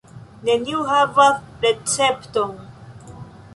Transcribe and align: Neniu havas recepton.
Neniu 0.47 0.79
havas 0.91 1.37
recepton. 1.67 2.59